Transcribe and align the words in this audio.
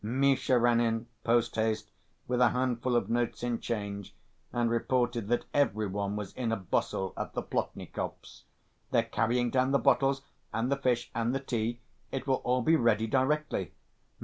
Misha 0.03 0.57
ran 0.57 0.79
in, 0.79 1.05
post‐haste, 1.23 1.91
with 2.27 2.41
a 2.41 2.49
handful 2.49 2.95
of 2.95 3.07
notes 3.07 3.43
in 3.43 3.59
change, 3.59 4.15
and 4.51 4.71
reported 4.71 5.27
that 5.27 5.45
every 5.53 5.85
one 5.85 6.15
was 6.15 6.33
in 6.33 6.51
a 6.51 6.55
bustle 6.55 7.13
at 7.15 7.33
the 7.33 7.43
Plotnikovs'; 7.43 8.45
"They're 8.89 9.03
carrying 9.03 9.51
down 9.51 9.69
the 9.69 9.77
bottles, 9.77 10.23
and 10.51 10.71
the 10.71 10.77
fish, 10.77 11.11
and 11.13 11.35
the 11.35 11.39
tea; 11.39 11.81
it 12.11 12.25
will 12.25 12.41
all 12.43 12.63
be 12.63 12.75
ready 12.75 13.05
directly." 13.05 13.73